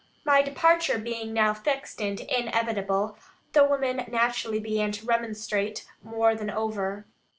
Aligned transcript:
My 0.25 0.41
departure 0.41 0.97
being 0.97 1.31
now 1.31 1.53
fixed 1.53 2.01
and 2.01 2.19
inevitable, 2.21 3.19
the 3.53 3.63
women 3.63 3.97
naturally 4.07 4.59
began 4.59 4.91
to 4.93 5.05
remonstrate 5.05 5.85
more 6.01 6.33
than 6.33 6.49
over. 6.49 7.05